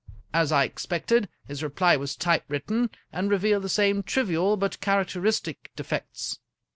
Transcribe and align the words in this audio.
As 0.33 0.51
I 0.51 0.63
expected, 0.63 1.29
his 1.47 1.61
reply 1.61 1.95
was 1.95 2.15
typewritten, 2.15 2.89
and 3.13 3.29
revealed 3.29 3.63
the 3.65 3.69
same 3.69 4.01
trivial 4.01 4.57
but 4.57 4.79
characteristic 4.81 5.69
defects. 5.75 6.39